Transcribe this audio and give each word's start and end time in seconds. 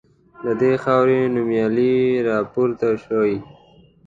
له 0.43 0.51
دې 0.61 0.73
خاوري 0.83 1.19
نومیالي 1.35 1.95
راپورته 2.29 2.87
سوي 3.05 3.37